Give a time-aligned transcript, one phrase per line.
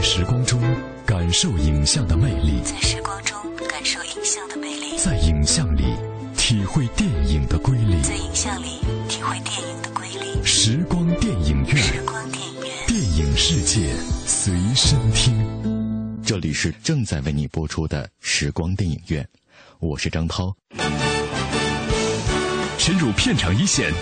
[0.00, 0.58] 在时光中
[1.04, 3.36] 感受影像的魅力，在时光中
[3.68, 5.94] 感受影像的魅力，在影像里
[6.38, 10.42] 体会电影的瑰丽，在影像里体会电影的瑰丽。
[10.42, 13.94] 时光电影院，时光电影院，电影世界
[14.24, 16.18] 随身听。
[16.24, 19.28] 这里是正在为你播出的时光电影院，
[19.80, 20.56] 我是张涛。
[22.78, 23.92] 深入片场一线，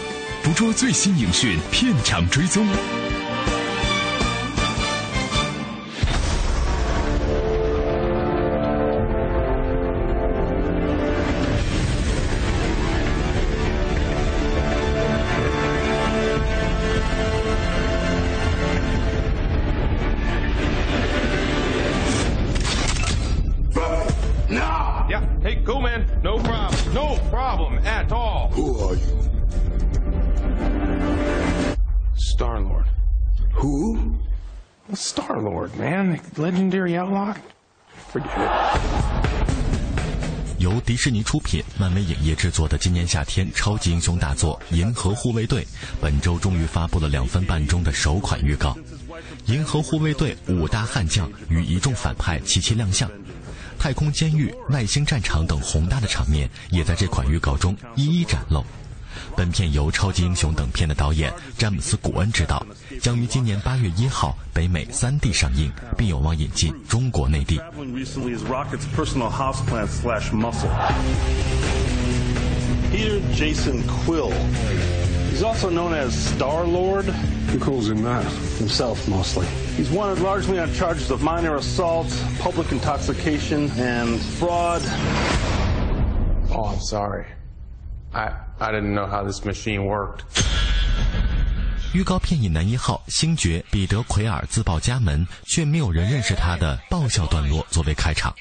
[0.45, 2.65] 捕捉最新影讯，片场追踪。
[42.59, 45.63] 作的今年夏天超级英雄大作《银河护卫队》，
[46.01, 48.77] 本周终于发布了两分半钟的首款预告。
[49.47, 53.09] 银河护卫队五大悍将与一众反派齐齐亮相，
[53.79, 58.65] 太空监狱、外星战场等宏大的场面也在这款预告中一一展露。
[59.37, 62.67] 本片由超级英雄等片的导演詹姆斯·古恩执导，
[63.01, 67.61] 将于今年八月一号北美 3D 上映，并有望引进中国内地。
[72.92, 74.32] Peter Jason Quill.
[75.30, 77.06] He's also known as Star Lord.
[77.52, 78.24] Who calls him that?
[78.58, 79.48] Himself, mostly.
[79.76, 82.08] He's wanted largely on charges of minor assault,
[82.40, 84.82] public intoxication, and fraud.
[86.52, 87.26] Oh, I'm sorry.
[88.14, 90.24] I I didn't know how this machine worked.
[91.94, 98.34] 预告片以男一号星爵彼得·奎尔自报家门，却没有人认识他的爆笑段落作为开场，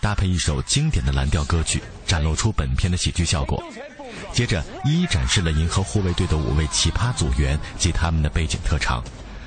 [0.00, 3.62] 搭配一首经典的蓝调歌曲，展露出本片的喜剧效果。
[4.32, 9.02] 接着，一一展示了银河护卫队的五位奇葩组员及他们的背景特长，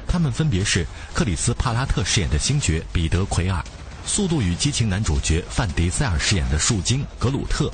[0.08, 3.60] 他们分别是克里斯·帕拉特饰演的星爵彼得·奎尔，
[4.06, 7.72] 《速度与激情》男主角范迪塞尔饰演的树精格鲁特。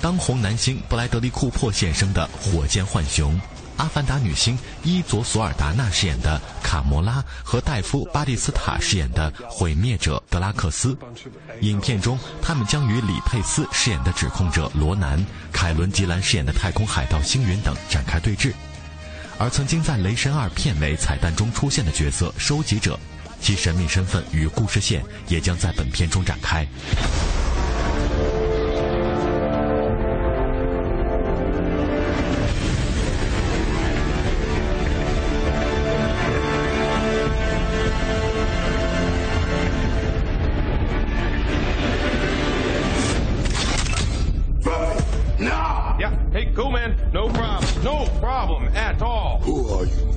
[0.00, 3.40] 当红男星布莱德利·库珀现身的火箭浣熊，
[3.76, 10.96] 阿凡达女星伊佐索尔达纳饰演的卡魔拉和戴夫·巴蒂斯塔饰演的毁灭者德拉克斯。
[11.60, 18.52] 影片中，他们将与李佩斯饰演的指控者罗南、凯伦·吉兰饰演的太空海盗星云等展开对峙。
[19.38, 22.98] 而曾经在《雷神二》片尾彩蛋中出现的角色收集者，
[23.40, 26.66] 其神秘身份与故事线也将在本片中展开。
[47.12, 47.84] No problem.
[47.84, 49.40] No problem at all.
[49.42, 50.16] Who are you?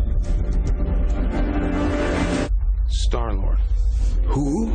[2.89, 3.57] Star Lord.
[4.27, 4.69] Who?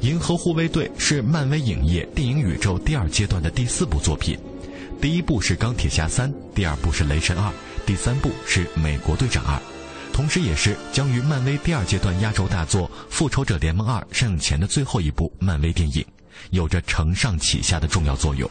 [0.00, 4.38] 银河护卫队是漫威影业电影宇宙第二阶段的第四部作品，
[5.00, 7.52] 第一部是钢铁侠三，第二部是雷神二，
[7.84, 9.60] 第三部是美国队长二，
[10.12, 16.04] 同时也是将于漫威第二阶段压轴大作复仇者联盟二上映前的最后一部漫威电影，
[16.50, 18.48] 有着承上启下的重要作用。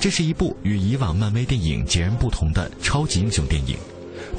[0.00, 3.76] 这是一部与以往漫威电影截然不同的超级英雄电影，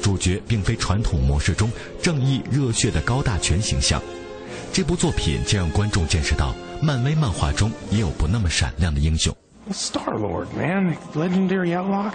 [0.00, 4.00] 主角并非传统模式中正义热血的高大全形象。
[4.72, 9.34] 这部作品将让观众见识到，漫威漫画中也有不那么闪亮的英雄。
[9.72, 10.96] Star Lord, man.
[11.14, 12.12] Legendary outlook.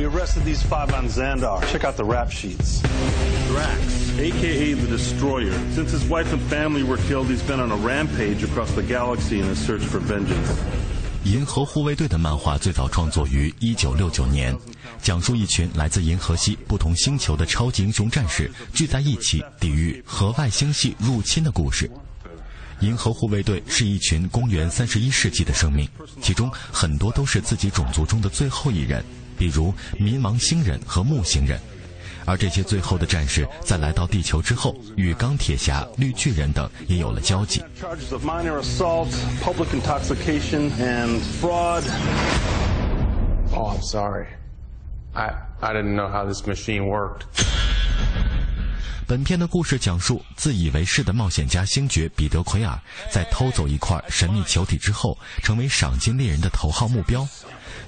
[0.00, 1.60] We arrested these five on Xandar.
[1.70, 2.80] Check out the rap sheets.
[3.48, 5.52] Drax, aka the Destroyer.
[5.74, 9.40] Since his wife and family were killed, he's been on a rampage across the galaxy
[9.40, 10.48] in his search for vengeance.
[11.24, 14.56] 银河护卫队的漫画最早创作于1969年，
[15.02, 21.90] 讲述一群来自银河系不同星球的超级英雄战士聚在一起抵御核外星系入侵的故事。
[22.80, 25.86] 银河护卫队是一群公元三十一世纪的生命，
[26.22, 29.04] 其中很多都是自己种族中的最后一人，
[29.40, 31.58] 比如冥王星人和木星人。
[32.26, 37.64] 而这些最后的战士在来到地球之后，与钢铁侠、绿巨人等也有了交集。
[37.80, 39.08] Charges of minor assault,
[39.42, 41.82] public intoxication, and fraud.
[43.52, 44.26] Oh, I'm sorry.
[45.14, 47.24] I I didn't know how this machine worked.
[49.10, 52.78] 本片的故事讲述自以为是的冒险家星爵彼得奎尔，
[53.10, 57.26] 在偷走一块神秘球体之后，成为赏金猎人的头号目标。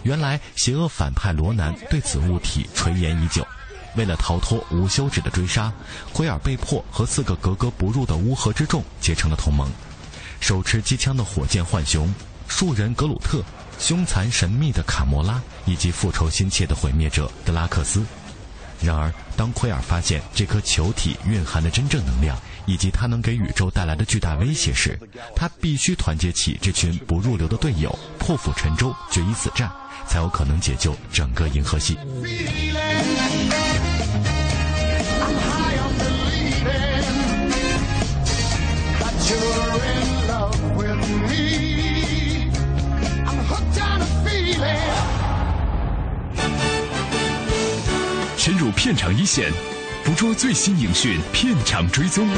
[0.03, 3.47] 原来，邪恶反派罗南对此物体垂涎已久，
[3.95, 5.73] 为了逃脱无休止的追杀，
[6.13, 9.71] 奎尔被迫和四个格格不入的乌合之众结成了同盟。
[10.41, 12.13] 手持机枪的火箭浣熊、
[12.49, 13.45] 树人格鲁特、
[13.79, 18.05] 凶残神秘的卡魔拉以及复仇心切的毁灭者德拉克斯。
[18.83, 22.37] 然而，当奎尔发现这颗球体蕴含的真正能量，
[22.67, 24.99] 以及它能给宇宙带来的巨大威胁时，
[25.37, 29.71] 他必须团结起这群不入流的队友，破釜沉舟，决一死战，
[30.07, 31.97] 才有可能解救整个银河系。
[48.45, 49.53] 深入片场一线，
[50.05, 52.29] 捕捉最新影讯，片场追踪。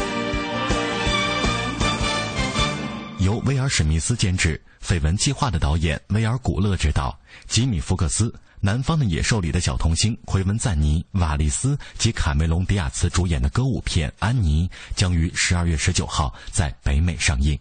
[3.20, 7.18] 由威尔·史密斯监制，《绯闻计划》的导演威尔·古勒执导，
[7.48, 8.28] 吉米·福克斯，
[8.60, 17.58] 《南方的野兽》里的小童星奎文·赞尼、瓦利斯及卡梅隆·迪亚茨主演的歌舞片《安妮》将于十二月十九号在北美上映。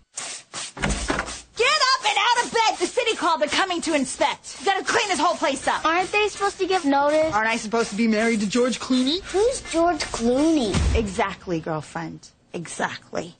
[3.23, 3.41] called.
[3.41, 4.57] They're coming to inspect.
[4.61, 5.85] You gotta clean this whole place up.
[5.85, 7.33] Aren't they supposed to give notice?
[7.33, 9.21] Aren't I supposed to be married to George Clooney?
[9.33, 10.75] Who's George Clooney?
[10.95, 12.29] Exactly, girlfriend.
[12.53, 13.35] Exactly.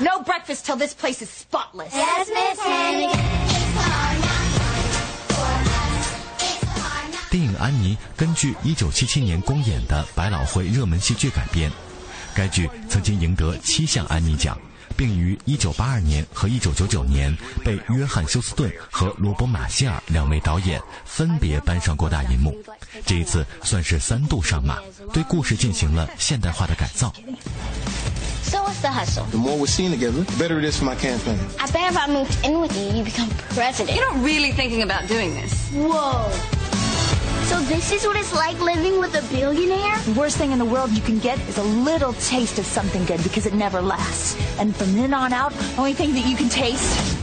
[0.00, 1.94] No breakfast till this place is spotless.
[1.94, 3.18] Yes, Miss Hannigan.
[7.30, 11.72] 电影《安妮》根据1977年公演的百老汇热门戏剧改编，
[12.34, 14.58] 该剧曾经赢得七项安妮奖，
[14.97, 22.53] 并于1982年和1999年被约翰·休斯顿和罗伯·马歇尔两位导演分别搬上过大银幕。
[23.05, 24.79] 这一次算是三度上马，
[25.13, 27.13] 对故事进行了现代化的改造。
[28.43, 29.25] So what's the hustle?
[29.29, 31.37] The more we're seen together, the better it is for my campaign.
[31.59, 33.97] I bet if I moved in with you, you become president.
[33.97, 35.69] You're not really thinking about doing this.
[35.73, 36.31] Whoa.
[37.47, 39.97] So this is what it's like living with a billionaire?
[39.99, 43.05] The worst thing in the world you can get is a little taste of something
[43.05, 44.35] good because it never lasts.
[44.59, 47.17] And from then on out, the only thing that you can taste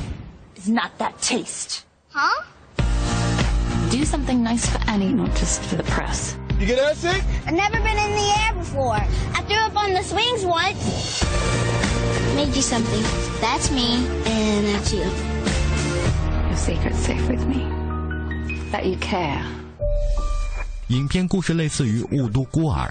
[0.57, 1.85] is not that taste.
[2.09, 2.43] Huh?
[3.91, 6.39] Do something nice for Annie, not just for the press.
[6.59, 7.23] You get that sick?
[7.47, 8.95] I've never been in the air before.
[8.95, 11.23] I threw up on the swings once.
[12.35, 13.03] Made you something.
[13.43, 15.05] That's me, and that's you.
[16.49, 17.69] Your secret's safe with me.
[18.71, 19.45] That you care.
[20.95, 22.89] 影片故事类似于《雾都孤儿》，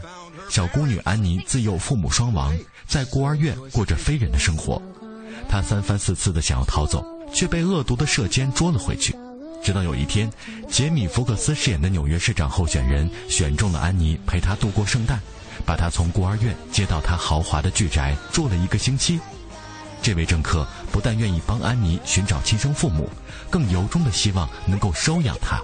[0.53, 2.53] 小姑女安妮自幼父母双亡，
[2.85, 4.81] 在孤儿院过着非人的生活。
[5.47, 7.01] 她三番四次的想要逃走，
[7.33, 9.15] 却被恶毒的社监捉了回去。
[9.63, 10.29] 直到有一天，
[10.69, 15.21] 杰米·福克斯饰演的纽约市长候选人选中了安妮陪他度过圣诞，
[15.65, 19.17] 把她从孤儿院接到他豪华的巨宅住了一个星期。
[20.01, 23.09] 这位政客不但愿意帮安妮寻找亲生父母，
[23.50, 25.61] 更由衷的希望能够收养她。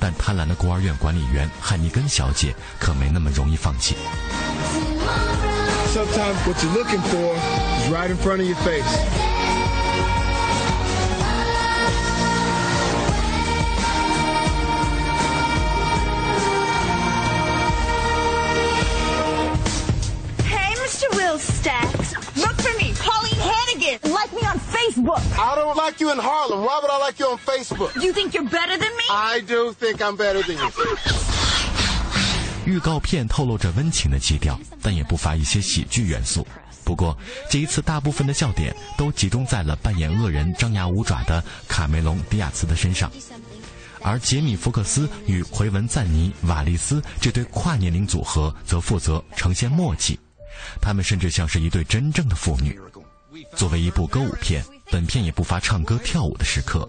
[0.00, 3.94] 但贪婪的孤儿院管理员汉尼根小姐可没那么容易放弃。
[5.92, 7.34] Sometimes what you're looking for
[7.78, 9.39] is right in front of your face.
[25.00, 25.38] Facebook.
[25.38, 26.64] I don't like you in Harlem.
[26.64, 27.94] Why would I like you on Facebook?
[28.02, 29.04] You think you're better than me?
[29.10, 30.70] I do think I'm better than you.
[32.66, 36.46] 预告片透露着温情的基调，但也不乏一些喜剧元素。
[36.84, 37.16] 不过，
[37.48, 43.10] 这一次大部分的笑点都集中在了扮演恶人张牙舞爪的卡梅隆·迪亚茨的身上，
[44.02, 50.18] 而杰米·福克斯与奎文·赞尼、瓦利斯这对跨年龄组合则负责呈现默契，
[50.80, 52.78] 他们甚至像是一对真正的父女。
[53.56, 56.88] 作为一部歌舞片，本片也不乏唱歌跳舞的时刻，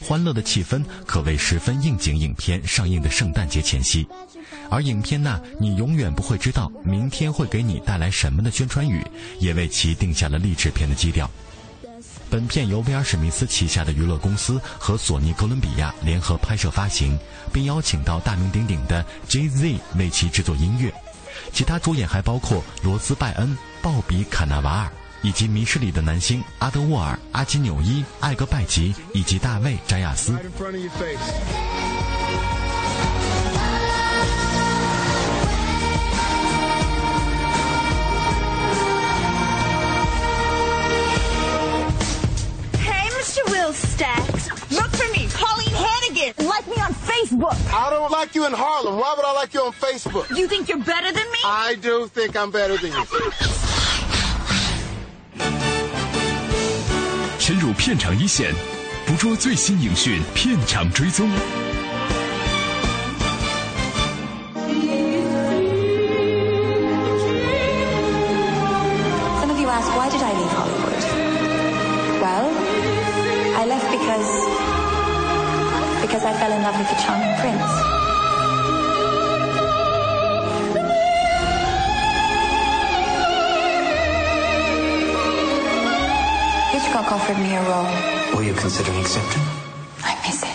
[0.00, 2.16] 欢乐的气氛可谓十分应景。
[2.16, 4.06] 影片上映的圣诞节前夕，
[4.70, 9.04] 而影片那“你永远不会知道明天会给你带来什么”的宣传语，
[9.40, 11.28] 也为其定下了励志片的基调。
[12.30, 17.18] 本片由威尔史密斯旗下的娱乐公司和索尼哥伦比亚联合拍摄发行，
[17.52, 20.92] 并邀请到大名鼎鼎的 Jay-Z 为其制作音乐。
[21.52, 24.92] 其他主演还包括罗斯·拜恩、鲍比·卡纳瓦尔。
[25.21, 30.33] 以及《迷失》里的男星阿德沃尔、阿基纽伊、艾格拜吉以及大卫·詹亚斯。
[30.33, 32.27] Right in front of your face.
[42.79, 43.43] Hey, Mr.
[43.51, 46.47] Will Stacks, look for me, Pauline Hannigan.
[46.47, 47.57] Like me on Facebook.
[47.73, 48.97] I don't like you in Harlem.
[48.97, 50.35] Why would I like you on Facebook?
[50.35, 51.39] You think you're better than me?
[51.43, 53.50] I do think I'm better than you.
[57.52, 58.50] 深入片场一线，
[59.06, 61.28] 捕捉最新影讯，片场追踪。
[69.38, 71.04] Some of you ask why did I leave Hollywood?
[72.22, 72.48] Well,
[73.58, 74.30] I left because
[76.00, 78.01] because I fell in love with a charming prince.
[87.12, 87.86] Offered me a role.
[88.34, 89.42] Will you consider accepting?
[90.02, 90.48] I miss it.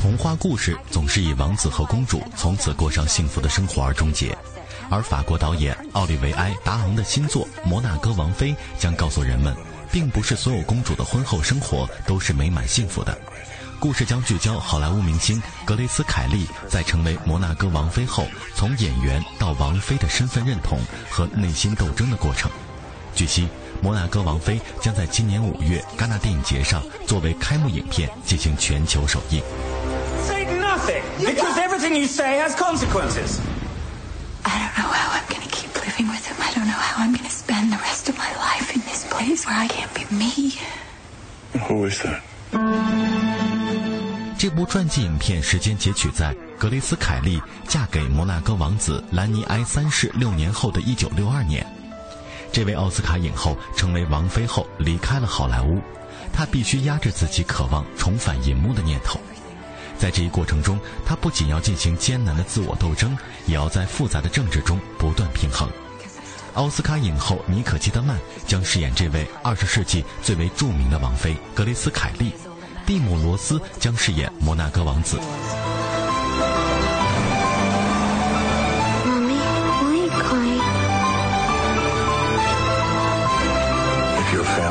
[0.00, 4.36] 童话故事总是以王子和公主从此过上幸福的生活而终结，
[4.88, 9.52] 而法国导演奥利维埃·达昂的新作《摩纳哥王妃》将告诉人们，
[9.90, 13.18] 并不是所有公主的婚后生活都是美满幸福的。
[13.80, 18.24] 故事将聚焦好莱坞明星格雷斯·凯利在成为摩纳哥王妃后，
[18.54, 20.78] 从演员到王妃的身份认同
[21.10, 22.48] 和内心斗争的过程。
[23.16, 23.44] 据悉，
[23.80, 29.42] 《摩纳哥王妃》将在今年五月戛纳电影节上作为开幕影片进行全球首映。
[30.28, 33.38] Say nothing, because everything you say has consequences.
[34.42, 36.36] I don't know how I'm gonna keep living with him.
[36.40, 39.46] I don't know how I'm gonna spend the rest of my life in this place
[39.46, 40.58] where I can't be me.
[41.66, 42.20] Who is that?
[44.38, 51.75] 这部传记影片时间截取在格雷斯·凯利嫁给摩纳哥王子兰尼埃三世六年后的1962年。
[52.52, 55.80] 这位奥斯卡影后成为王妃后离开了好莱坞，
[56.32, 59.20] 她必须压制自己渴望重返银幕的念头。
[59.98, 65.68] 在这一过程中，她不仅要进行艰难的自我斗争，也要在复杂的政治中不断平衡。
[66.54, 72.32] 奥斯卡影后妮可基德曼将饰演这位20世纪最为著名的王妃格雷斯·凯利，
[72.86, 75.18] 蒂姆·罗斯将饰演摩纳哥王子。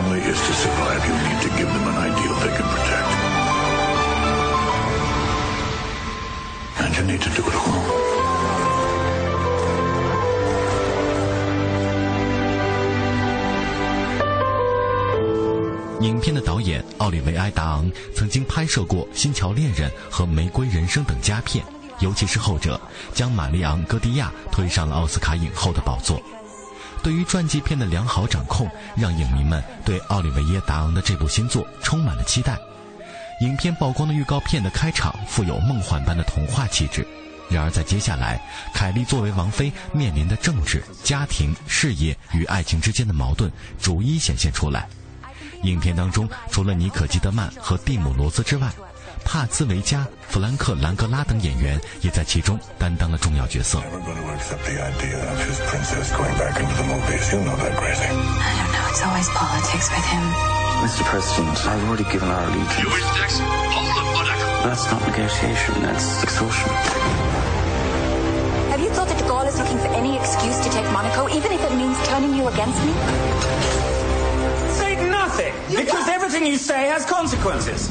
[0.05, 3.09] Family is to survive, you need to give them an ideal they can protect.
[6.79, 8.05] And you need to do it alone.
[16.01, 21.65] 影片的导演奥利维埃·达昂曾经拍摄过《新桥恋人》和《玫瑰人生》等佳片，
[22.00, 22.79] 尤其是后者，
[23.13, 26.21] 将玛丽昂·戈迪亚推上了奥斯卡影后的宝座。
[27.05, 32.57] 对于传记片的良好掌控，让影迷们对奥利维耶·达昂的这部新作充满了期待。
[33.41, 37.05] 影片曝光的预告片的开场富有梦幻般的童话气质，
[37.47, 38.41] 然而在接下来，
[38.74, 44.88] 凯莉作为王妃面临的政治、家庭、事业与爱情之间的矛盾逐一显现出来。
[45.62, 48.67] 影片当中，除了妮可基德曼和蒂姆罗斯之外，
[49.25, 53.78] 帕兹维加、弗兰克兰格拉等演员也在其中担当了重要角色。
[53.78, 57.32] Never going to accept the idea of his princess going back into the movies.
[57.32, 58.04] You know that, Gracie.
[58.04, 58.90] I don't know.
[58.90, 60.25] It's always politics with him.
[60.82, 61.04] Mr.
[61.04, 63.40] President, I've already given our allegiance.
[64.64, 66.68] That's not negotiation, that's extortion.
[68.70, 71.52] Have you thought that de Gaulle is looking for any excuse to take Monaco, even
[71.52, 72.92] if it means turning you against me?
[74.75, 77.90] Say nothing, because everything you say has consequences.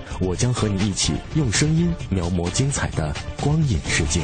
[0.21, 3.11] 我将和你一起用声音描摹精彩的
[3.41, 4.21] 光影世界。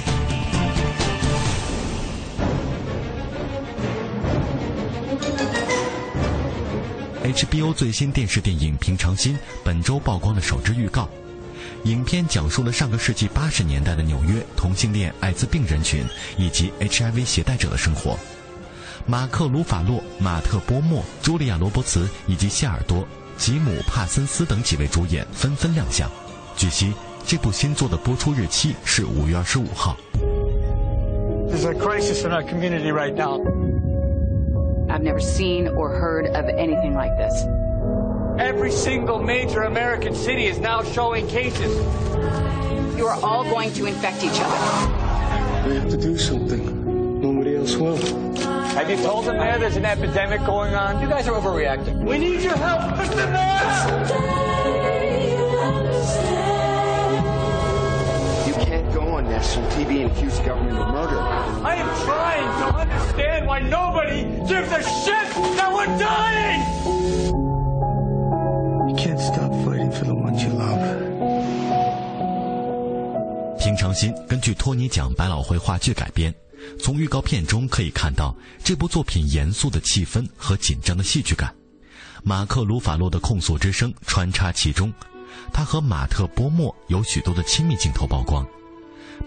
[7.24, 11.10] HBO 最新电视电影《平常心》本周曝光了首支预告。
[11.86, 16.06] 影片讲述了上个世纪八十年代的纽约同性恋、艾滋病人群
[16.38, 18.18] 以及 HIV 携带者的生活。
[19.08, 26.09] 马克·鲁法洛、马特·波莫、茱莉亚·罗伯茨以及谢尔多、吉姆·帕森斯等几位主演纷纷亮相。
[26.57, 26.93] 据悉，
[27.27, 29.97] 这部新作的播出日期是五月二十五号。
[31.49, 33.41] There's a crisis in our community right now.
[34.89, 37.33] I've never seen or heard of anything like this.
[38.39, 41.71] Every single major American city is now showing cases.
[42.97, 45.69] You are all going to infect each other.
[45.69, 47.21] We have to do something.
[47.21, 47.99] Nobody else will.
[48.77, 51.01] Have you told them there there's an epidemic going on?
[51.01, 52.05] You guys are overreacting.
[52.05, 53.31] We need your help, Mr.
[53.31, 54.09] Ness!
[58.49, 61.19] You can't go on national TV and accuse government of murder.
[61.19, 66.63] I am trying to understand why nobody gives a shit that we're dying!
[68.89, 71.13] You can't stop fighting for the ones you love.
[73.59, 76.35] 平常心根据托尼奖百老汇话剧改编。
[76.80, 81.54] 从预告片中可以看到，这部作品严肃的气氛和紧张的戏剧感。
[82.24, 84.92] 马克·鲁法洛的控诉之声穿插其中，
[85.54, 88.46] 他和马特·波莫有许多的亲密镜头曝光。《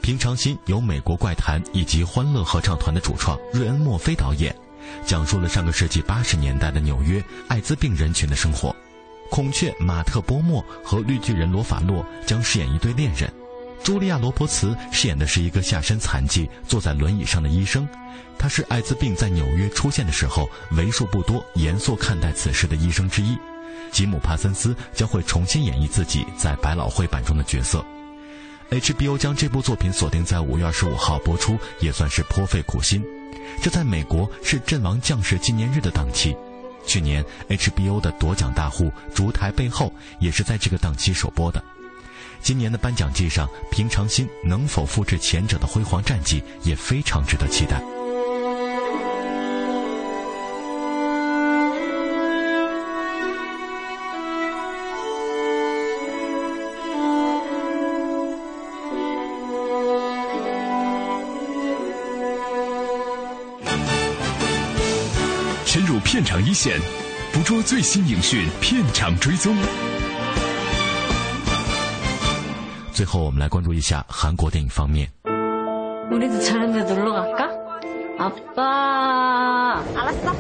[0.00, 4.54] 平常心》由美国怪谈以及欢乐合唱团的主创瑞恩·墨菲导演，
[5.06, 8.75] 讲述了上个世纪八十年代的纽约艾滋病人群的生活。
[9.30, 13.32] 孔雀马特·波莫和绿巨人罗法洛将饰演一对恋人。
[13.82, 17.88] 茱莉亚·罗伯茨饰演的是一个下身残疾、坐在轮椅上的医生，
[18.38, 23.37] 他是艾滋病在纽约出现的时候为数不多严肃看待此事的医生之一。
[23.90, 27.84] 吉姆·帕森斯将会重新演绎自己在百老汇版中的角色。
[28.70, 33.02] HBO 将这部作品锁定在五月二十五号播出，也算是颇费苦心。
[33.60, 36.37] 这在美国是阵亡将士纪念日的档期。
[36.87, 39.87] 去年 HBO 的夺奖大户《烛台背后》
[40.20, 41.62] 也是在这个档期首播的。
[42.42, 47.80] 今年的颁奖季上，《平常心》能否复制前者的辉煌战绩，也非常值得期待。
[65.66, 66.80] 深入片场一线，
[67.32, 69.56] 捕捉最新影讯，片场追踪。
[73.00, 75.11] 最后，我们来关注一下韩国电影方面。
[75.25, 75.30] 我
[76.11, 76.28] 们놀
[77.02, 77.49] 러갈 까？
[78.19, 80.37] 아빠알았 어.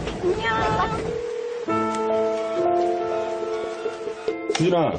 [4.58, 4.92] 안 녕.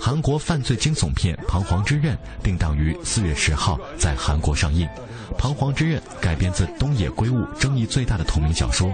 [0.00, 4.88] 韩国犯罪惊悚片《彷徨之刃》定档于四月十号在韩国上映。
[5.36, 8.90] 《彷徨之刃》改编自东野圭吾争议最大的同名小说，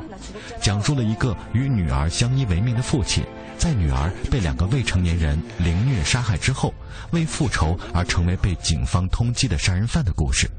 [0.60, 3.22] 讲述了一个与女儿相依为命的父亲，
[3.56, 6.74] 在女儿被两个未成年人凌虐杀害之后。
[7.10, 10.50] 为复仇而成为被警方通缉的杀人犯的故事。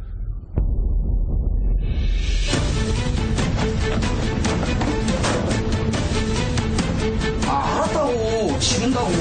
[7.47, 8.13] 阿斗，
[8.59, 9.07] 秦斗。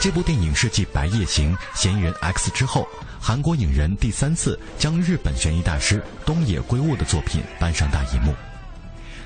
[0.00, 2.86] 这部电影是继《白夜行》《嫌疑人 X》之后，
[3.18, 8.34] 韩国影人第三次将日本悬疑大师东野圭吾的作品搬上大银幕。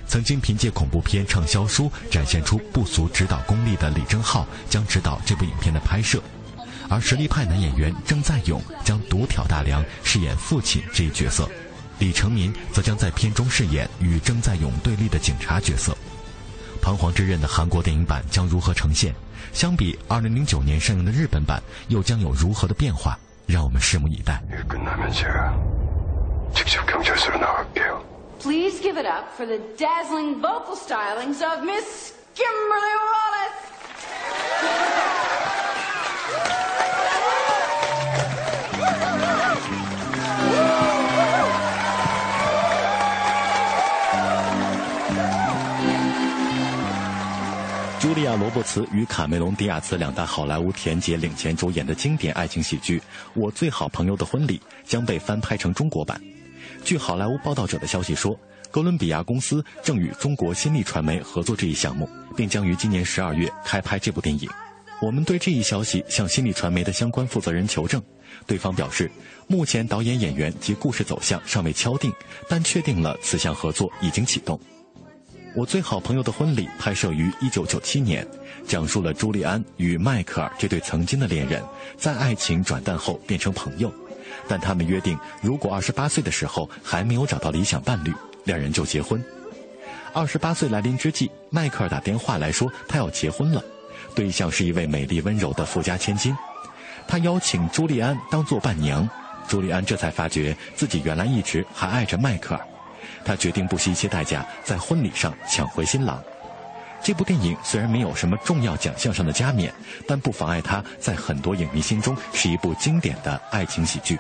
[0.09, 6.21] 曾经凭借恐怖片畅销书展现出不俗指导功力的李正浩将指导这部影片的拍摄，
[6.89, 11.47] 而实力派男演员郑在勇将独挑大梁饰演父亲这一角色，
[11.99, 15.93] 李成民则将在片中饰演与郑在勇对立的警察角色。
[16.81, 19.15] 《彷徨之刃》的韩国电影版将如何呈现？
[19.53, 23.19] 相比2009年上映的日本版，又将有如何的变化？
[23.47, 24.43] 让我们拭目以待。
[28.39, 33.69] Please give it up for the dazzling vocal stylings of Miss Kimberly Wallace.
[48.01, 53.01] 茱莉亚·罗伯茨与卡梅隆·迪亚兹两大好莱坞甜姐领衔主演的经典爱情喜剧
[53.35, 56.38] 《我最好朋友的婚礼》将被翻拍成中国版。
[56.89, 58.35] 据好莱坞报道者的消息说，
[58.71, 64.49] 哥伦比亚公司正与中国新力传媒合作这一项目，并将于今年十二月开拍这部电影。
[65.03, 68.03] 我们对这一消息向新力传媒的相关负责人求证，
[68.47, 69.11] 对方表示，
[69.47, 72.11] 目前导演、演员及故事走向尚未敲定，
[72.49, 74.59] 但确定了此项合作已经启动。
[75.55, 78.27] 我最好朋友的婚礼拍摄于1997年，
[78.67, 81.63] 讲述了朱利安与迈克尔这对曾经的恋人，
[81.99, 83.93] 在爱情转淡后变成朋友，
[84.49, 88.13] 但他们约定，如果28岁的时候还没有找到理想伴侣，
[88.45, 89.23] 两人就结婚。
[90.15, 93.63] 28岁来临之际，迈克尔打电话来说他要结婚了，
[94.15, 96.35] 对象是一位美丽温柔的富家千金，
[97.07, 99.09] 他邀请朱利安当做伴娘，
[99.47, 102.61] 朱利安这才发觉自己原来一直还爱着迈克尔。
[103.25, 106.23] 他决定不惜一切代价在婚礼上抢回新郎。
[107.03, 109.73] 这部电影虽然没有什么重要奖项上的加冕，
[110.07, 114.19] 但不妨碍它在很多影迷心中是一部经典的爱情喜剧。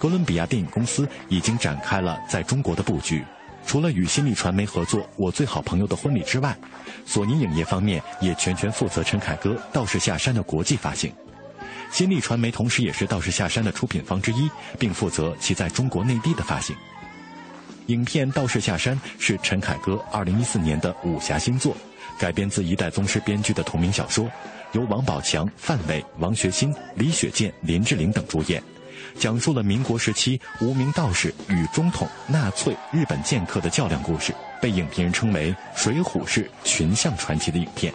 [0.00, 3.22] 哥伦比亚电影公司已经展开了在中国的布局，
[3.66, 6.56] 除了与新力传媒合作《我最好朋友的婚礼》之外，
[7.04, 11.12] 索尼影业方面也全权负责陈凯歌《道士下山》的国际发行。
[11.92, 16.74] 新力传媒同时也是《道士下山》的出品方之一，并负责其在中国内地的发行。
[17.88, 21.76] 影片《道士下山》是陈凯歌2014年的武侠新作，
[22.18, 24.30] 改编自一代宗师编剧的同名小说，
[24.72, 28.62] 由王宝强、范伟、王学忻、李雪健、林志玲等主演，
[29.18, 37.92] 讲述了民国时期无名道士与中统、纳粹、日本剑客的较量故事，被影评人称为《水浒式群像传奇》的影片。《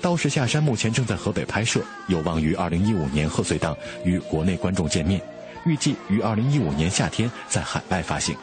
[0.00, 5.20] 道士下山》目前正在河北拍摄，有望于2015年贺岁档与国内观众见面，
[5.64, 8.36] 预计于2015年夏天在海外发行。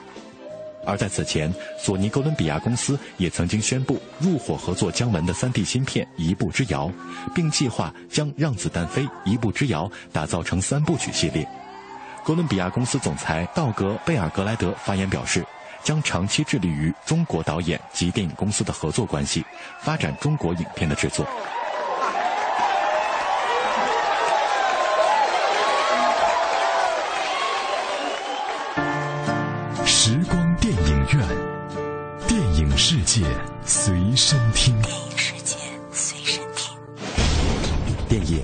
[0.85, 6.87] 而在此前，索尼哥伦比亚公司也曾经宣布入伙合作姜文的 3D 芯片《一步之遥》，
[7.35, 11.45] 并计划将《让子弹飞》《一步之遥》打造成三部曲系列。
[12.23, 15.43] 哥伦比亚公司总裁道格·贝尔格莱德发言表示，
[15.83, 19.43] 将长期致力于中国导演及电影公司的合作关系，
[19.81, 21.25] 发展中国影片的制作。
[29.85, 31.27] 时光电影院，
[32.27, 33.25] 电影世界
[33.65, 34.79] 随身听。
[34.81, 35.57] 电影世界
[35.91, 36.77] 随身听。
[38.07, 38.43] 电影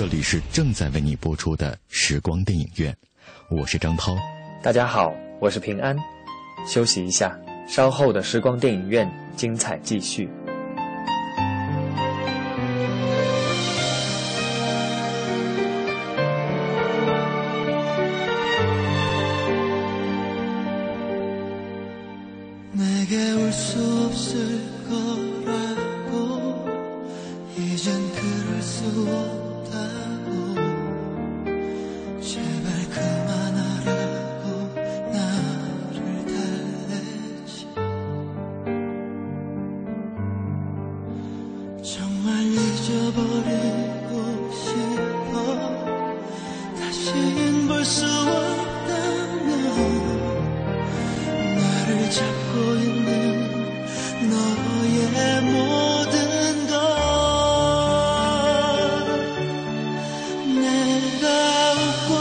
[0.00, 2.96] 这里是正在为你播出的时光电影院，
[3.50, 4.16] 我是张涛。
[4.62, 5.94] 大家好，我是平安。
[6.66, 10.26] 休息一下，稍后的时光电影院精彩继续。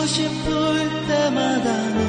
[0.10, 2.09] 싶을 때마다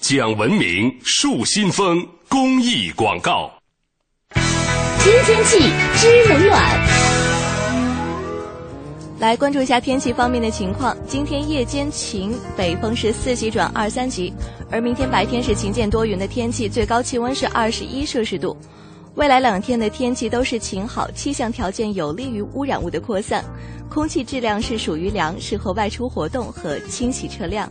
[0.00, 3.50] 讲文明树新风公益广告。
[4.98, 5.58] 今天气
[5.94, 6.80] 知冷暖。
[9.18, 10.96] 来关注一下天气方面的情况。
[11.06, 14.32] 今天夜间晴，北风是四级转二三级，
[14.70, 18.56] 而明天白天是晴间多云的天气，最高气温是二十一摄氏度。
[19.16, 23.44] 未来两天的天气都是晴好，气象条件有利于污染物的扩散，
[23.90, 27.70] 空气质量是属于良，适合外出活动和清洗车辆。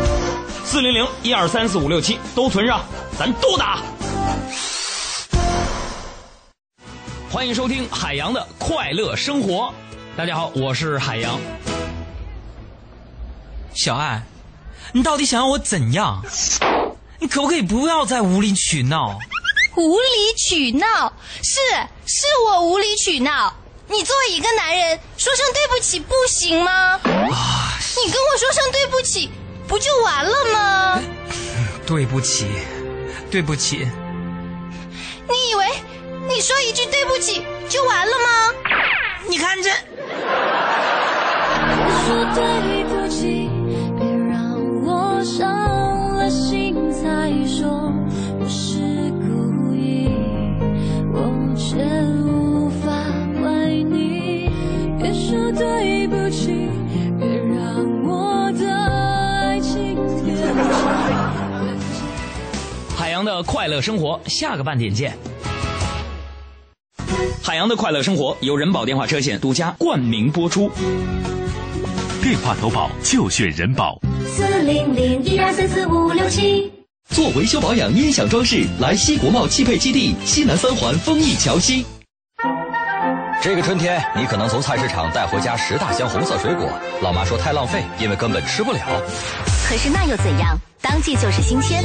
[0.71, 2.85] 四零零一二三四五六七都存上，
[3.19, 3.81] 咱都打。
[7.29, 9.73] 欢迎收听海洋的快乐生活。
[10.15, 11.37] 大家好，我是海洋。
[13.75, 14.23] 小爱，
[14.93, 16.23] 你到底想要我怎样？
[17.19, 19.19] 你可不可以不要再无理取闹？
[19.75, 21.11] 无理取闹
[21.43, 21.59] 是
[22.05, 23.53] 是我无理取闹。
[23.89, 26.71] 你作为一个男人，说声对不起不行吗？
[26.71, 27.77] 啊！
[28.05, 29.29] 你跟我说声对不起，
[29.71, 31.01] 不就完了吗？
[31.87, 32.45] 对不起，
[33.31, 33.87] 对不起。
[35.29, 35.65] 你以为
[36.27, 38.53] 你说一句对不起就完了吗？
[39.29, 39.69] 你看这。
[42.03, 42.80] 说对
[63.41, 65.17] 的快乐生活，下个半点见。
[67.41, 70.69] 海洋的快乐生活由人保电话车险独家冠名播出。
[72.21, 73.99] 电话投保就选人保。
[74.27, 76.71] 四零零一二三四五六七。
[77.09, 81.83] 做维修保养、音响装饰，来西国贸汽配基地西南三环丰益桥西。
[83.41, 86.69] 这个春天，你可能从菜市场带回家十大箱红色水果，
[87.01, 88.79] 老妈说太浪费，因为根本吃不了。
[89.67, 90.55] 可是那又怎样？
[90.79, 91.83] 当季就是新鲜。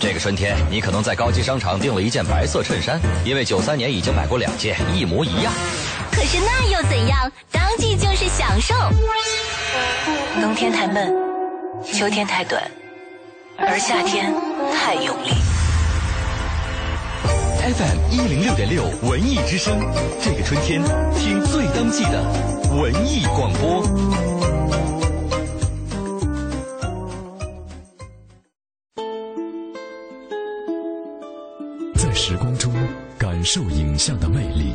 [0.00, 5.52] 这个春天，你可能在高级商场订了一件白色衬衫，因为九三年已经买过两件，一模一样。
[6.12, 7.30] 可是那又怎样？
[7.50, 8.74] 当季就是享受。
[10.40, 11.12] 冬天太闷，
[11.92, 12.62] 秋天太短，
[13.58, 14.32] 而夏天
[14.72, 15.30] 太用力。
[17.60, 19.80] FM 一零六点六文艺之声，
[20.22, 20.80] 这个春天
[21.16, 22.22] 听最当季的
[22.70, 24.27] 文艺广播。
[33.50, 34.74] 受影像的魅力，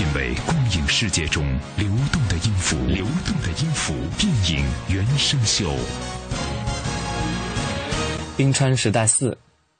[0.00, 1.44] 品味光影世界中
[1.76, 3.92] 流动的音符，流动的音符。
[4.16, 5.70] 电影原声秀，
[8.34, 9.32] 《冰川时代四》，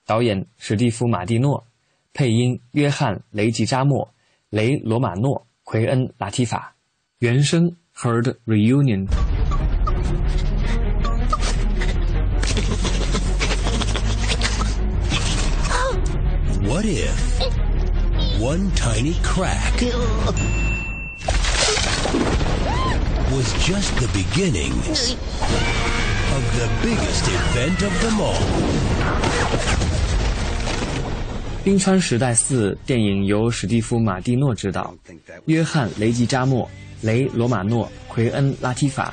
[0.05, 1.67] 导演史蒂夫·马蒂诺，
[2.13, 4.07] 配音约翰·雷吉扎莫、
[4.51, 6.75] 雷·罗马诺、奎恩·拉提法，
[7.21, 9.07] 原声 Heard Reunion。
[16.63, 17.50] What if
[18.41, 19.83] one tiny crack
[23.31, 24.73] was just the beginning
[26.33, 28.41] of the biggest event of them all?
[31.63, 34.95] 《冰川时代四》电影由史蒂夫·马蒂诺执导，
[35.45, 36.67] 约翰·雷吉扎莫、
[37.03, 39.13] 雷·罗马诺、奎恩·拉提法、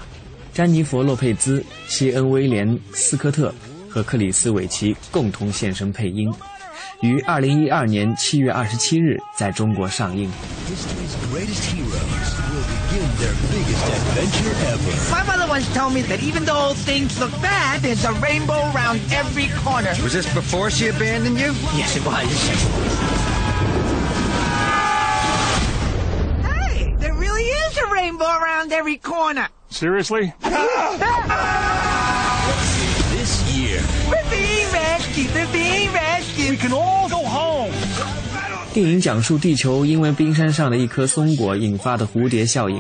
[0.54, 3.54] 詹妮弗·洛佩兹、西恩·威廉·斯科特
[3.90, 6.34] 和克里斯·韦奇共同现身配音，
[7.01, 10.31] 于二零一二年七月二十七日在中国上映。
[10.69, 14.93] History's greatest heroes will begin their biggest adventure ever.
[15.11, 19.01] My mother once told me that even though things look bad, there's a rainbow around
[19.13, 19.91] every corner.
[20.03, 21.53] Was this before she abandoned you?
[21.77, 22.23] Yes, it was.
[26.47, 29.49] Hey, there really is a rainbow around every corner.
[29.71, 30.33] Seriously?
[38.78, 42.80] 电影讲述地球因为冰山上的一颗松果引发的蝴蝶效应，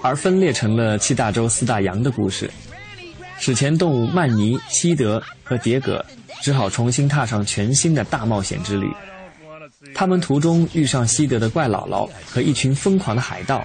[0.00, 2.50] 而分裂成了七大洲四大洋的故事。
[3.38, 6.02] 史前动物曼尼、西德和迭戈
[6.40, 8.90] 只好重新踏上全新的大冒险之旅。
[9.94, 13.62] 他们途中遇上西德的怪姥姥和一群疯狂的海盗，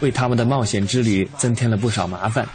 [0.00, 2.48] 为他们的冒险之旅增添了不少麻烦。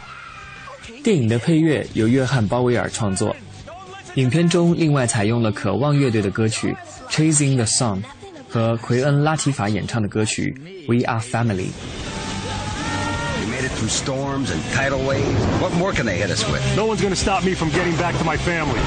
[1.04, 3.36] 电影的配乐由约翰·鲍威尔创作，
[4.16, 6.76] 影片中另外采用了渴望乐队的歌曲
[7.12, 8.02] 《Chasing the Sun》
[8.49, 10.53] 和奎恩·拉提法演唱的歌曲《
[10.87, 11.67] We Are Family》。
[13.39, 15.39] We made it through storms and tidal waves.
[15.61, 16.61] What more can they hit us with?
[16.75, 18.81] No one's gonna stop me from getting back to my family.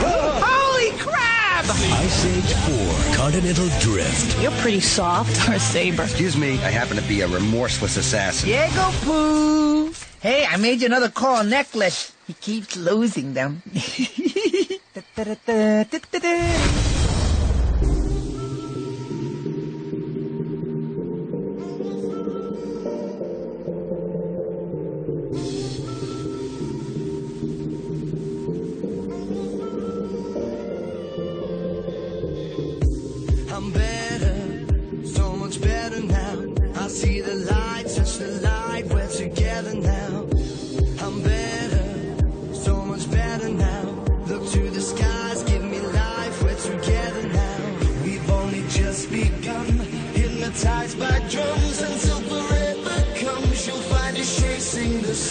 [0.00, 1.64] Holy crap!
[1.64, 4.40] Ice Age 4 Continental Drift.
[4.42, 6.02] You're pretty soft for a saber.
[6.04, 8.48] Excuse me, I happen to be a remorseless assassin.
[8.48, 9.92] Diego Pooh.
[10.20, 12.12] Hey, I made you another coral necklace.
[12.26, 13.62] He keeps losing them.
[33.51, 36.53] I'm better, so much better now.
[36.75, 38.64] I see the light, touch the light,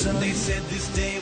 [0.07, 1.14] And they said this day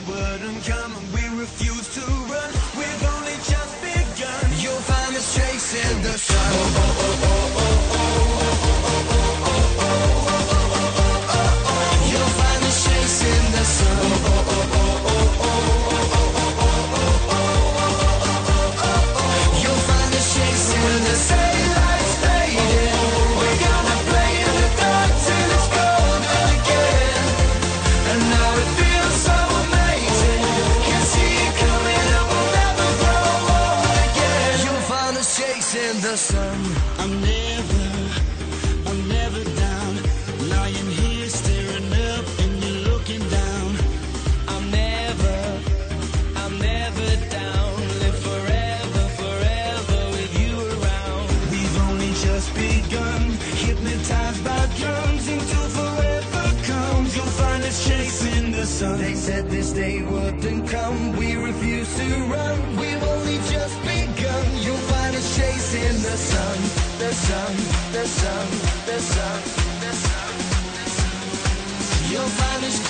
[59.63, 61.15] this day wouldn't come.
[61.15, 62.75] We refuse to run.
[62.75, 64.45] We've only just begun.
[64.59, 66.57] You'll find us chasing the sun.
[66.99, 67.55] The sun,
[67.93, 68.47] the sun,
[68.85, 69.39] the sun,
[69.79, 70.33] the sun.
[70.75, 72.11] the sun.
[72.11, 72.82] You'll find us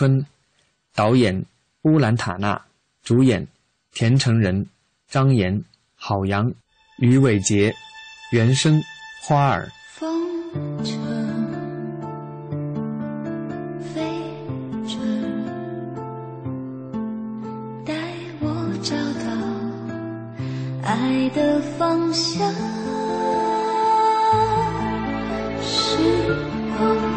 [0.00, 0.24] 春，
[0.94, 1.44] 导演
[1.82, 2.64] 乌兰塔纳，
[3.02, 3.46] 主演
[3.92, 4.66] 田成仁、
[5.06, 5.62] 张岩、
[5.94, 6.50] 郝阳、
[6.96, 7.74] 于伟杰，
[8.32, 8.80] 原声
[9.22, 9.68] 花儿。
[9.92, 10.10] 风
[10.82, 10.96] 筝
[13.92, 14.00] 飞
[14.88, 14.96] 着，
[17.84, 17.92] 带
[18.40, 22.50] 我找到爱的方向。
[25.60, 26.34] 时
[26.78, 27.09] 光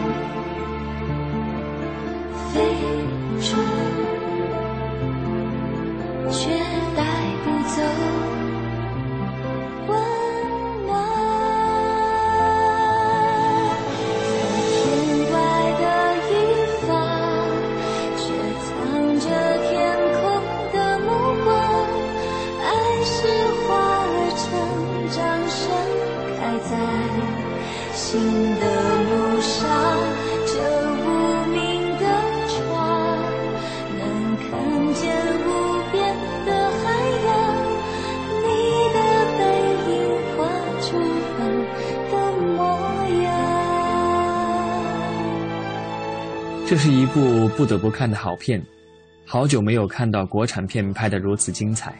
[47.55, 48.61] 不得不看的好片，
[49.25, 51.93] 好久没有看到国产片拍得如此精彩。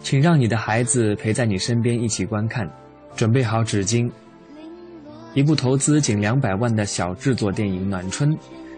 [0.00, 2.68] 请让你的孩子陪在你身边一起观看，
[3.14, 4.10] 准备好纸巾。
[5.34, 8.30] 一部投资仅两百万的小制作电影《暖春》，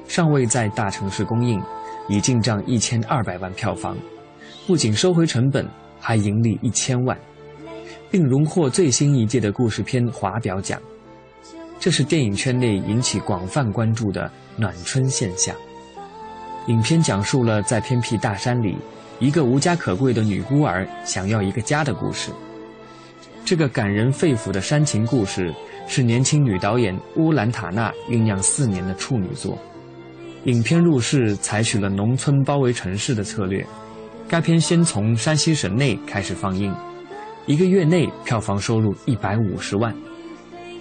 [0.08, 1.62] 尚未在大城市公映，
[2.08, 3.96] 已进账一千二百万票房，
[4.66, 5.64] 不仅收回成本，
[6.00, 7.16] 还盈利一千万，
[8.10, 10.80] 并荣获最新一届的故事片华表奖。
[11.80, 15.56] 这是电影圈内引起广泛关注的暖春现象。
[16.66, 18.76] 影片讲述了在偏僻大山里，
[19.18, 22.30] 一个无家可归的女孤儿想要一个家的故事。
[23.46, 25.52] 这个感人肺腑的煽情故事，
[25.88, 29.58] 是年轻女导演乌兰塔纳酝酿四年的处女作。
[30.44, 33.66] 影片入市采取了农村包围城市的策略，
[34.28, 36.74] 该片先从山西省内开始放映，
[37.46, 39.94] 一个月内票房收入一百五十万。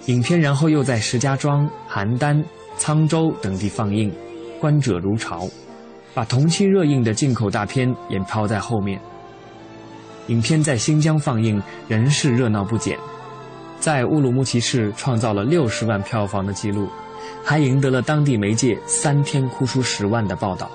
[0.06, 2.42] 影片然后又在石家庄、邯郸、
[2.78, 4.12] 沧州等地放映，
[4.58, 5.46] 观者如潮，
[6.14, 9.00] 把同期热映的进口大片也抛在后面。
[10.28, 12.98] 影片在新疆放映仍是热闹不减，
[13.78, 16.88] 在乌鲁木齐市创造了六十万票房的记录，
[17.44, 20.70] 还赢得了当地媒介三天哭出十万的报道。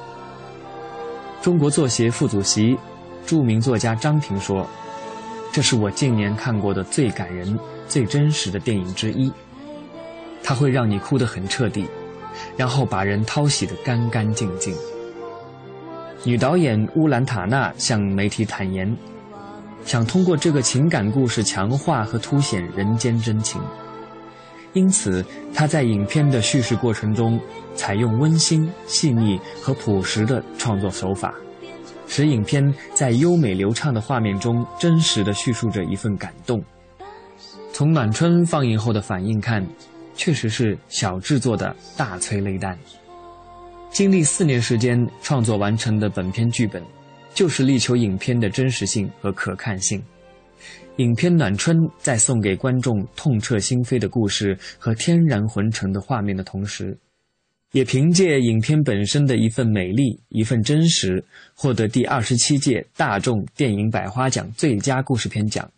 [1.41, 2.77] 中国作协副主席、
[3.25, 4.67] 著名作家张平说
[5.55, 9.31] ：“这是我近年看过的最感人、最真实的电影之一。
[10.43, 11.87] 它会让你哭得很彻底，
[12.57, 14.75] 然后把人掏洗得干干净净。”
[16.25, 18.93] 女导演乌兰塔纳向媒体坦言，
[19.85, 23.61] 想通过这个情感故事强化和凸显人间真情。
[24.73, 27.39] 因此，她在影片的叙事过程中，
[27.75, 31.33] 采用温馨、细腻和朴实的创作手法，
[32.07, 36.63] 使影片在优美流畅的画面中，真实的叙述着一份感动。
[37.73, 39.65] 从《暖春》放映后的反应看，
[40.15, 42.77] 确实是小制作的大催泪弹。
[43.89, 46.81] 经历四年时间创作完成的本片剧本，
[47.33, 50.01] 就是力求影片的真实性和可看性。
[50.97, 56.97] 影片《暖春》在送给观众痛彻心扉的故事和天然浑沉的画面的同时，
[57.75, 61.21] 也凭借影片本身的一份美丽、一份真实，
[61.53, 65.69] 获得第二十七届大众电影百花奖最佳故事片奖。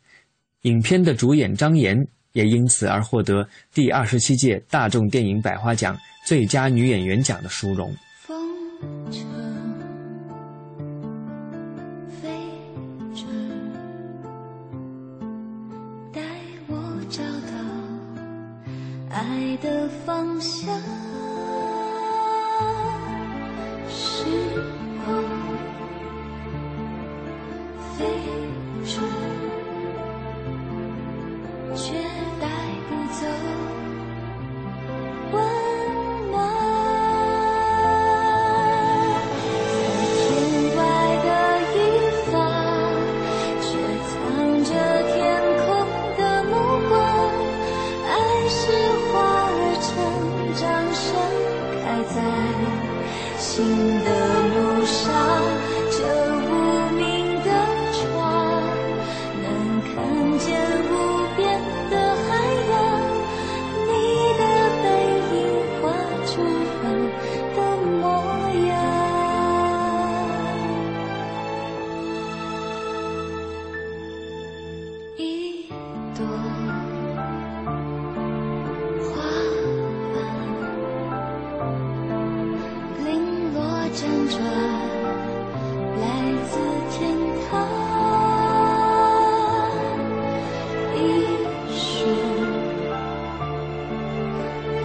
[0.62, 1.98] 影片的主演张妍
[2.34, 7.92] 也因此而获得第二十七届大众电影百花奖最佳女演员奖的殊荣。
[8.28, 8.38] 风
[9.10, 9.18] 筝
[12.22, 12.30] 飞
[13.16, 13.26] 着，
[16.14, 16.22] 带
[16.68, 17.58] 我找到
[19.10, 20.80] 爱的方向。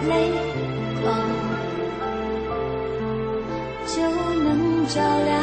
[0.07, 0.31] 泪
[1.01, 1.07] 光，
[3.87, 4.01] 就
[4.43, 4.95] 能照
[5.25, 5.42] 亮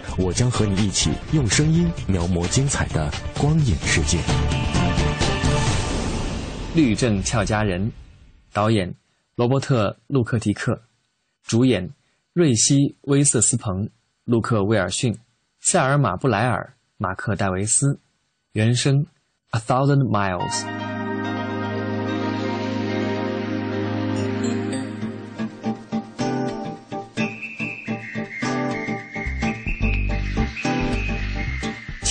[0.17, 4.17] 我将和你一起用声音描摹精彩的光影世界。
[6.75, 7.87] 《律政俏佳人》，
[8.53, 8.93] 导演
[9.35, 10.81] 罗伯特·路克迪克，
[11.43, 11.89] 主演
[12.33, 13.89] 瑞希·威瑟斯彭、
[14.25, 15.17] 路克·威尔逊、
[15.59, 17.99] 塞尔玛·布莱尔、马克·戴维斯，
[18.51, 18.95] 原声
[19.51, 20.63] 《A Thousand Miles》。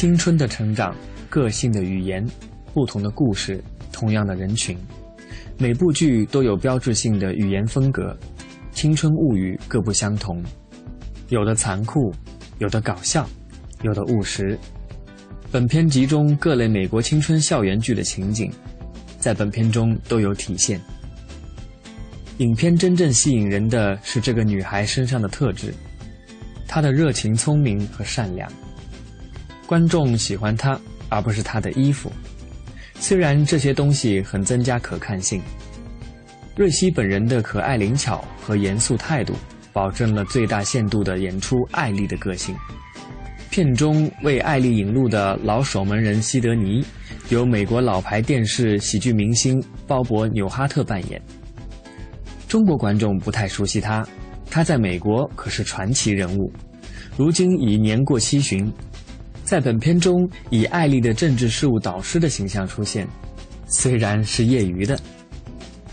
[0.00, 0.96] 青春的成长，
[1.28, 2.26] 个性的语言，
[2.72, 4.74] 不同的故事，同样的人群，
[5.58, 8.18] 每部剧都有标志性的语言风格，
[8.72, 10.42] 青春物语各不相同，
[11.28, 12.10] 有的残酷，
[12.60, 13.28] 有的搞笑，
[13.82, 14.58] 有的务实。
[15.52, 18.50] 本片集中各类美国青春校园剧的情景，
[19.18, 20.80] 在本片中都有体现。
[22.38, 25.74] 影片真正吸引人的是这个女孩身上的特质，
[26.66, 28.50] 她的热情、聪明和善良。
[29.70, 30.76] 观众喜欢他，
[31.08, 32.10] 而不是他的衣服。
[32.96, 35.40] 虽然这些东西很增加可看性，
[36.56, 39.32] 瑞希本人的可爱灵巧和严肃态度，
[39.72, 42.52] 保证了最大限度地演出艾丽的个性。
[43.48, 46.84] 片中为艾丽引路的老守门人西德尼，
[47.28, 51.22] 由美国老牌电视喜剧明星鲍勃·纽哈特扮演。
[52.48, 54.04] 中国观众不太熟悉他，
[54.50, 56.52] 他在美国可是传奇人物，
[57.16, 58.68] 如今已年过七旬。
[59.50, 63.04] 在本片中，以艾丽的政治事务导师的形象出现，
[63.66, 64.96] 虽然是业余的。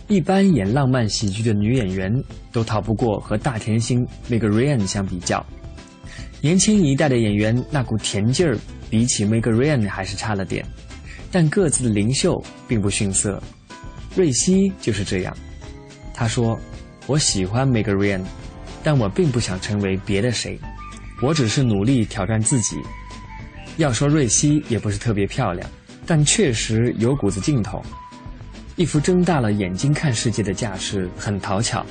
[0.08, 2.14] 一般演浪漫喜剧的女演员
[2.52, 5.44] 都逃不过和大甜心 Meg Ryan 相比较。
[6.40, 8.56] 年轻一代的演员那股甜劲儿，
[8.92, 10.64] 比起 Meg Ryan 还是差了点，
[11.32, 13.42] 但各自的灵秀并不逊色。
[14.16, 15.36] 瑞希就是这样，
[16.14, 16.56] 他说
[17.08, 18.22] ：“我喜欢 Meg Ryan，
[18.84, 20.60] 但我并不想成为别的谁，
[21.24, 22.76] 我只是努力挑战自己。
[23.78, 25.70] 要说瑞希也不是特别漂亮，
[26.06, 27.82] 但确实有股子劲头，
[28.76, 31.86] 一副睁大了眼睛看世界的架势，很讨巧。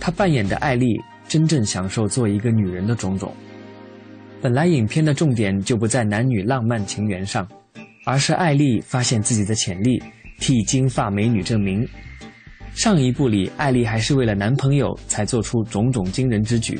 [0.00, 0.86] 她扮演的艾丽
[1.28, 3.34] 真正享受做一个女人的种种。
[4.40, 7.46] 本来影片的重点就不在男女浪漫情缘上，
[8.04, 10.02] 而是艾丽发现自己的潜力，
[10.38, 11.86] 替金发美女证明。
[12.74, 16.78] 上一部里，艾丽还是为了男朋友才做出种种惊人之举，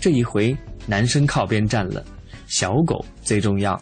[0.00, 2.04] 这一回男生靠边站了，
[2.48, 3.80] 小狗最重要。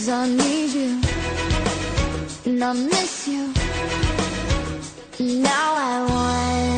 [0.00, 1.00] Cause I need you
[2.46, 3.52] and I miss you.
[5.42, 6.69] Now I wonder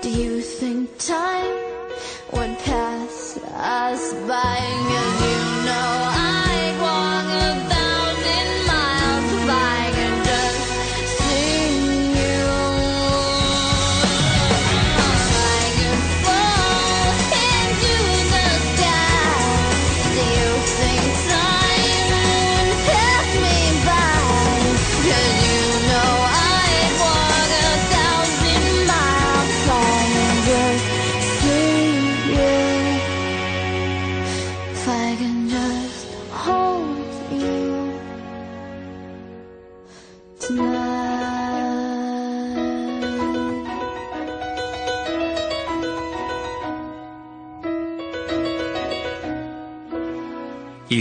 [0.00, 1.56] Do you think time
[2.32, 4.57] would pass us by?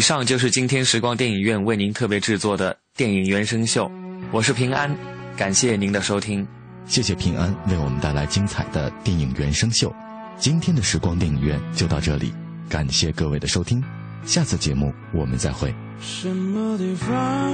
[0.07, 3.91] 上就是今天时光电影院为您特别制作的电影原声秀，
[4.31, 4.89] 我是平安，
[5.35, 6.47] 感谢您的收听。
[6.85, 9.93] 谢谢平安为我们带来精彩的电影原声秀。
[10.37, 12.33] 今天的时光电影院就到这里，
[12.69, 13.83] 感谢各位的收听，
[14.23, 15.75] 下次节目我们再会。
[15.99, 17.53] 什么地方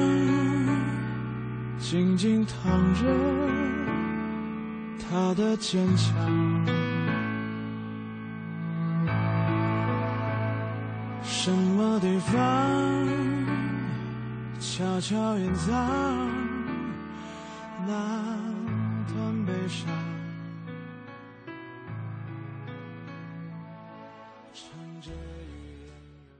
[1.79, 3.01] 静静躺着
[5.09, 6.82] 他的坚强？
[11.23, 13.07] 什么地方
[14.59, 15.73] 悄悄掩藏
[17.87, 17.93] 那
[19.13, 20.02] 段悲伤？